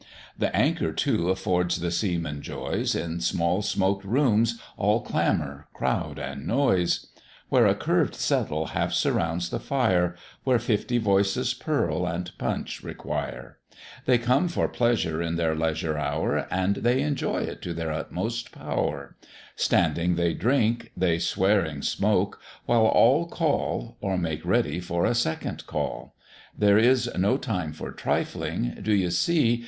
[0.35, 4.43] The Anchor too affords the seaman joys, In small smoked room,
[4.75, 7.05] all clamour, crowd, and noise;
[7.49, 13.59] Where a curved settle half surrounds the fire, Where fifty voices purl and punch require;
[14.07, 18.51] They come for pleasure in their leisure hour, And they enjoy it to their utmost
[18.51, 19.17] power;
[19.55, 25.67] Standing they drink, they swearing smoke, while all Call, or make ready for a second
[25.67, 26.15] call:
[26.57, 29.59] There is no time for trifling "Do ye see?